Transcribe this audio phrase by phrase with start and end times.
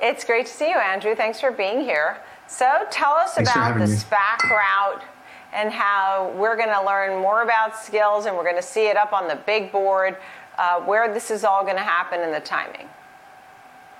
[0.00, 1.14] It's great to see you, Andrew.
[1.14, 2.18] Thanks for being here.
[2.46, 3.96] So tell us Thanks about the me.
[3.96, 5.02] SPAC route
[5.52, 8.96] and how we're going to learn more about Skillz and we're going to see it
[8.96, 10.16] up on the big board,
[10.58, 12.88] uh, where this is all going to happen and the timing.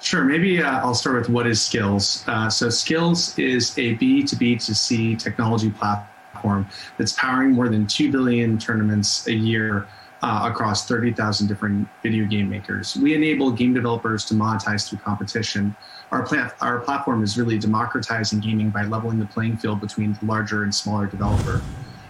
[0.00, 0.24] Sure.
[0.24, 2.28] Maybe uh, I'll start with what is Skillz.
[2.28, 6.68] Uh, so Skillz is a B2B2C technology platform
[6.98, 9.88] that's powering more than 2 billion tournaments a year
[10.22, 12.96] uh, across 30,000 different video game makers.
[12.96, 15.76] We enable game developers to monetize through competition.
[16.10, 16.26] Our,
[16.60, 20.74] our platform is really democratizing gaming by leveling the playing field between the larger and
[20.74, 21.62] smaller developer.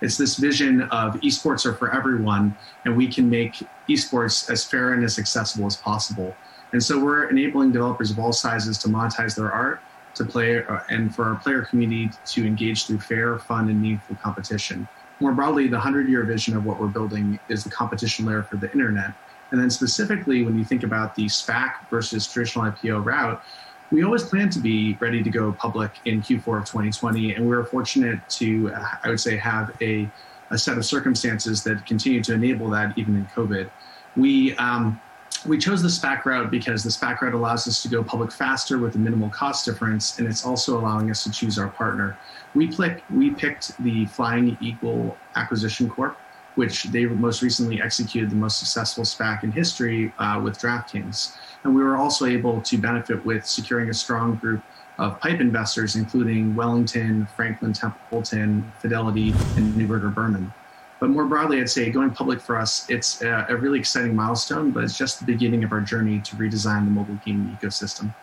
[0.00, 4.94] It's this vision of esports are for everyone, and we can make esports as fair
[4.94, 6.34] and as accessible as possible.
[6.72, 9.80] And so we're enabling developers of all sizes to monetize their art,
[10.14, 14.16] to play, uh, and for our player community to engage through fair, fun, and meaningful
[14.16, 14.88] competition.
[15.20, 18.56] More broadly, the 100 year vision of what we're building is the competition layer for
[18.56, 19.12] the internet.
[19.50, 23.42] And then specifically, when you think about the SPAC versus traditional IPO route,
[23.90, 27.34] we always planned to be ready to go public in Q4 of 2020.
[27.34, 30.08] And we were fortunate to, uh, I would say, have a,
[30.50, 33.68] a set of circumstances that continue to enable that even in COVID.
[34.16, 35.00] We, um,
[35.46, 38.78] we chose the SPAC route because the SPAC route allows us to go public faster
[38.78, 42.18] with a minimal cost difference, and it's also allowing us to choose our partner.
[42.54, 46.18] We, pick, we picked the Flying Eagle Acquisition Corp,
[46.56, 51.36] which they most recently executed the most successful SPAC in history uh, with DraftKings.
[51.64, 54.62] And we were also able to benefit with securing a strong group
[54.98, 60.52] of pipe investors, including Wellington, Franklin Templeton, Fidelity, and Neuberger Berman.
[61.00, 64.70] But more broadly, I'd say going public for us, it's a, a really exciting milestone,
[64.70, 68.14] but it's just the beginning of our journey to redesign the mobile gaming ecosystem.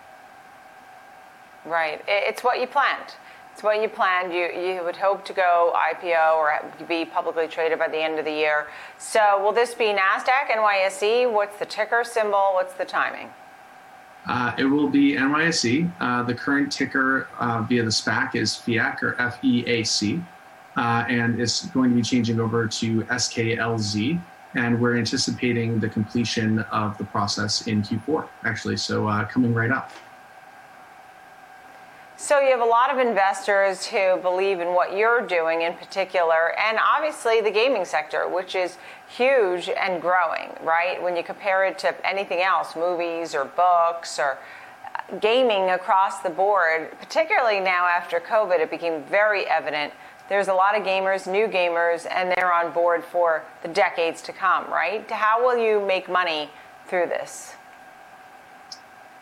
[1.65, 2.01] Right.
[2.07, 3.15] It's what you planned.
[3.51, 4.31] It's what you planned.
[4.31, 8.25] You, you would hope to go IPO or be publicly traded by the end of
[8.25, 8.67] the year.
[8.99, 11.31] So will this be NASDAQ, NYSE?
[11.31, 12.51] What's the ticker symbol?
[12.53, 13.29] What's the timing?
[14.27, 15.91] Uh, it will be NYSE.
[15.99, 20.21] Uh, the current ticker uh, via the SPAC is FEAC or F E A C
[20.77, 24.21] uh, and it's going to be changing over to SKLZ.
[24.53, 28.77] And we're anticipating the completion of the process in Q4, actually.
[28.77, 29.91] So uh, coming right up.
[32.19, 36.57] So you have a lot of investors who believe in what you're doing in particular,
[36.59, 41.01] and obviously the gaming sector, which is huge and growing, right?
[41.01, 44.39] When you compare it to anything else, movies or books or
[44.95, 49.93] uh, gaming across the board, particularly now after COVID, it became very evident
[50.29, 54.33] there's a lot of gamers, new gamers, and they're on board for the decades to
[54.33, 55.09] come, right?
[55.09, 56.49] How will you make money
[56.87, 57.53] through this?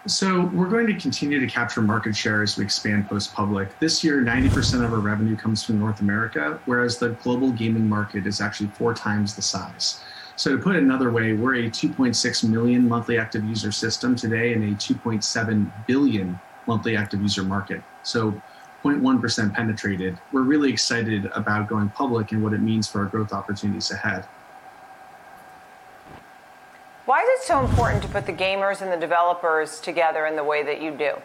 [0.08, 3.80] So we're going to continue to capture market share as we expand post-public.
[3.80, 8.28] This year, 90% of our revenue comes from North America, whereas the global gaming market
[8.28, 10.04] is actually four times the size.
[10.36, 14.54] So to put it another way, we're a 2.6 million monthly active user system today
[14.54, 17.82] and a 2.7 billion monthly active user market.
[18.04, 18.40] So
[18.86, 23.34] 0.1% penetrated, we're really excited about going public and what it means for our growth
[23.34, 24.26] opportunities ahead.
[27.06, 30.44] Why is it so important to put the gamers and the developers together in the
[30.44, 31.16] way that you do?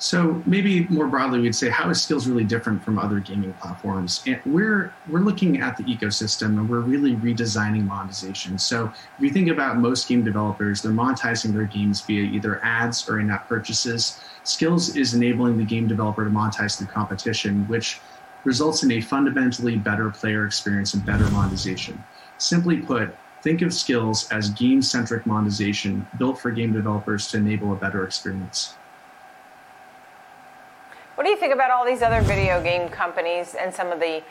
[0.00, 4.22] So maybe more broadly, we'd say how is Skillz really different from other gaming platforms?
[4.26, 8.58] And we're we're looking at the ecosystem and we're really redesigning monetization.
[8.58, 13.10] So if you think about most game developers, they're monetizing their games via either ads
[13.10, 14.18] or in-app purchases.
[14.42, 18.00] Skillz is enabling the game developer to monetize through competition, which
[18.44, 22.02] results in a fundamentally better player experience and better monetization.
[22.38, 27.76] Simply put, think of Skillz as game-centric monetization built for game developers to enable a
[27.76, 28.76] better experience.
[31.16, 34.22] What do you think about all these other video game companies and some of the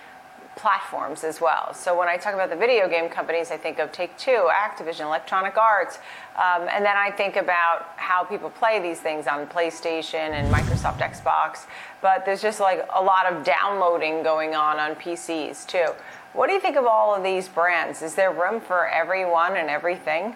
[0.55, 1.73] platforms as well?
[1.73, 5.01] So when I talk about the video game companies, I think of Take Two, Activision,
[5.01, 5.97] Electronic Arts,
[6.35, 10.99] um, and then I think about how people play these things on PlayStation and Microsoft
[10.99, 11.65] Xbox.
[12.01, 15.87] But there's just like a lot of downloading going on on PCs too.
[16.33, 18.01] What do you think of all of these brands?
[18.01, 20.35] Is there room for everyone and everything?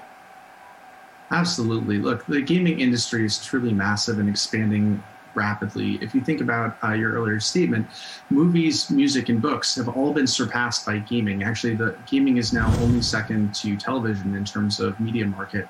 [1.31, 1.97] Absolutely.
[1.97, 5.01] Look, the gaming industry is truly massive and expanding
[5.35, 5.95] rapidly.
[6.01, 7.87] If you think about uh, your earlier statement,
[8.29, 11.43] movies, music, and books have all been surpassed by gaming.
[11.43, 15.67] Actually, the gaming is now only second to television in terms of media market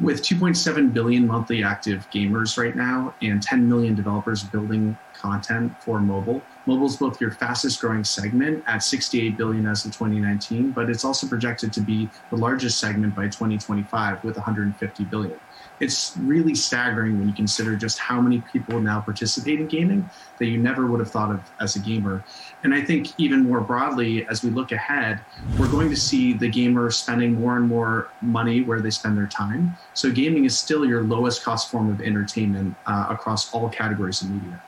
[0.00, 6.00] with 2.7 billion monthly active gamers right now and 10 million developers building content for
[6.00, 10.90] mobile, mobile is both your fastest growing segment at 68 billion as of 2019, but
[10.90, 15.38] it's also projected to be the largest segment by 2025 with 150 billion.
[15.80, 20.08] It's really staggering when you consider just how many people now participate in gaming
[20.38, 22.24] that you never would have thought of as a gamer.
[22.62, 25.20] And I think, even more broadly, as we look ahead,
[25.58, 29.26] we're going to see the gamer spending more and more money where they spend their
[29.26, 29.76] time.
[29.94, 34.30] So gaming is still your lowest cost form of entertainment uh, across all categories of
[34.30, 34.60] media.